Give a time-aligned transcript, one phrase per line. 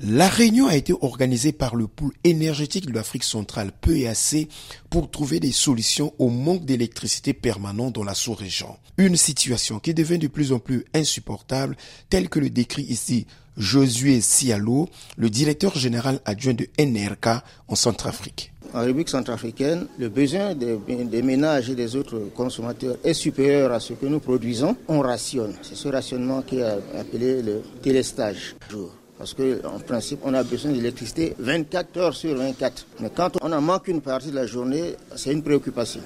[0.00, 4.48] La réunion a été organisée par le pool énergétique de l'Afrique centrale PEAC
[4.90, 8.76] pour trouver des solutions au manque d'électricité permanent dans la sous-région.
[8.96, 11.76] Une situation qui devient de plus en plus insupportable,
[12.10, 13.26] telle que le décrit ici
[13.56, 18.52] Josué Sialo, le directeur général adjoint de NRK en Centrafrique.
[18.74, 23.94] En République centrafricaine, le besoin des, ménages et des autres consommateurs est supérieur à ce
[23.94, 24.76] que nous produisons.
[24.86, 25.54] On rationne.
[25.62, 28.54] C'est ce rationnement qui est appelé le télestage.
[29.18, 32.86] Parce qu'en principe, on a besoin d'électricité 24 heures sur 24.
[33.00, 36.00] Mais quand on en manque une partie de la journée, c'est une préoccupation.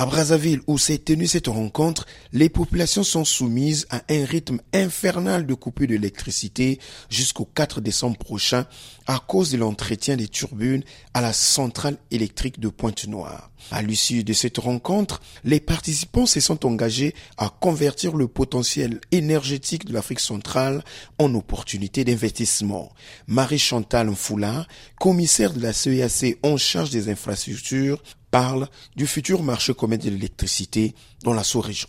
[0.00, 5.44] À Brazzaville, où s'est tenue cette rencontre, les populations sont soumises à un rythme infernal
[5.44, 6.78] de coupure d'électricité
[7.10, 8.64] jusqu'au 4 décembre prochain
[9.06, 13.50] à cause de l'entretien des turbunes à la centrale électrique de Pointe-Noire.
[13.70, 19.84] À l'issue de cette rencontre, les participants se sont engagés à convertir le potentiel énergétique
[19.84, 20.82] de l'Afrique centrale
[21.18, 22.90] en opportunité d'investissement.
[23.26, 24.66] Marie-Chantal Mfoula,
[24.98, 30.94] commissaire de la CEAC en charge des infrastructures, parle du futur marché commun de l'électricité
[31.24, 31.88] dans la sous-région.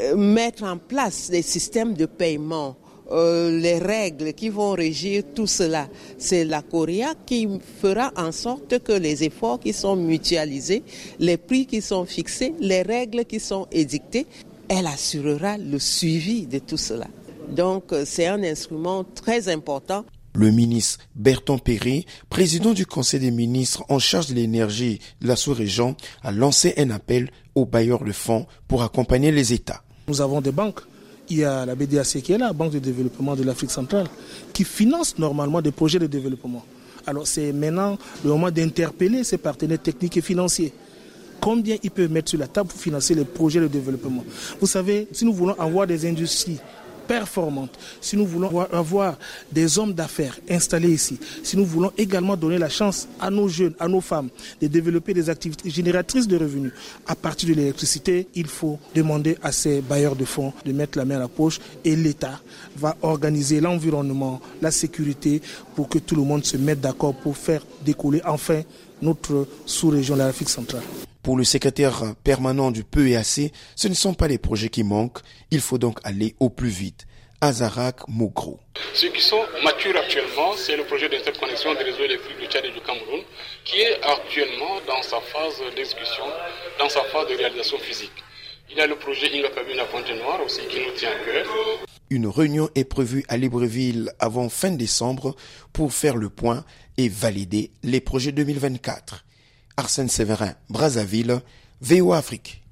[0.00, 2.76] Euh, mettre en place des systèmes de paiement,
[3.12, 7.48] euh, les règles qui vont régir tout cela, c'est la Coréa qui
[7.80, 10.82] fera en sorte que les efforts qui sont mutualisés,
[11.20, 14.26] les prix qui sont fixés, les règles qui sont édictées,
[14.68, 17.06] elle assurera le suivi de tout cela.
[17.48, 20.04] Donc euh, c'est un instrument très important
[20.36, 25.36] le ministre Berton Perry, président du Conseil des ministres en charge de l'énergie de la
[25.36, 29.82] sous-région, a lancé un appel aux bailleurs de fonds pour accompagner les États.
[30.08, 30.80] Nous avons des banques.
[31.28, 34.06] Il y a la BDAC qui est là, Banque de développement de l'Afrique centrale,
[34.52, 36.64] qui finance normalement des projets de développement.
[37.06, 40.72] Alors c'est maintenant le moment d'interpeller ces partenaires techniques et financiers
[41.40, 44.24] combien ils peuvent mettre sur la table pour financer les projets de développement?
[44.60, 46.58] Vous savez, si nous voulons avoir des industries
[47.06, 49.16] performante, si nous voulons avoir
[49.50, 53.74] des hommes d'affaires installés ici, si nous voulons également donner la chance à nos jeunes,
[53.78, 54.28] à nos femmes
[54.60, 56.72] de développer des activités génératrices de revenus
[57.06, 61.04] à partir de l'électricité, il faut demander à ces bailleurs de fonds de mettre la
[61.04, 62.40] main à la poche et l'État
[62.76, 65.40] va organiser l'environnement, la sécurité
[65.74, 68.62] pour que tout le monde se mette d'accord pour faire décoller enfin
[69.02, 70.82] notre sous-région l'Afrique centrale.
[71.26, 75.18] Pour le secrétaire permanent du PEAC, ce ne sont pas les projets qui manquent,
[75.50, 77.04] il faut donc aller au plus vite.
[77.40, 78.60] Azarak Mogro.
[78.94, 82.70] Ceux qui sont matures actuellement, c'est le projet d'interconnexion des réseaux électriques du Tchad et
[82.70, 83.22] du Cameroun,
[83.64, 86.22] qui est actuellement dans sa phase d'exécution,
[86.78, 88.22] dans sa phase de réalisation physique.
[88.70, 89.48] Il y a le projet Inga
[89.82, 91.46] à Pointe-Noire aussi qui nous tient à cœur.
[92.08, 95.34] Une réunion est prévue à Libreville avant fin décembre
[95.72, 96.64] pour faire le point
[96.96, 99.24] et valider les projets 2024.
[99.78, 101.42] Arsène Séverin, Brazzaville,
[101.82, 102.65] VO Afrique.